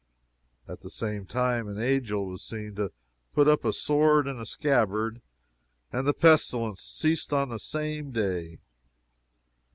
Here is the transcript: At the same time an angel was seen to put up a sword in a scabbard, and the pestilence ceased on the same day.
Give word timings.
At 0.67 0.81
the 0.81 0.89
same 0.89 1.27
time 1.27 1.67
an 1.67 1.79
angel 1.79 2.25
was 2.25 2.41
seen 2.41 2.73
to 2.73 2.91
put 3.35 3.47
up 3.47 3.63
a 3.63 3.71
sword 3.71 4.27
in 4.27 4.39
a 4.39 4.47
scabbard, 4.47 5.21
and 5.91 6.07
the 6.07 6.13
pestilence 6.15 6.81
ceased 6.81 7.31
on 7.31 7.49
the 7.49 7.59
same 7.59 8.09
day. 8.11 8.57